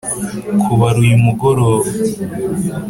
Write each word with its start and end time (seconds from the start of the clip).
kubara 0.61 0.97
uyu 1.03 1.17
mugoroba 1.25 1.87